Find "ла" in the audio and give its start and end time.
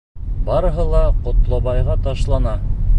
0.95-1.03